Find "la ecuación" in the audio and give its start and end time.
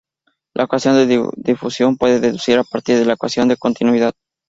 0.55-0.95, 3.05-3.47